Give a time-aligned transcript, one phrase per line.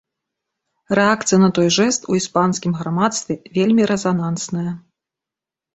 [0.99, 4.71] Рэакцыя на той жэст у іспанскім грамадстве вельмі рэзанансная.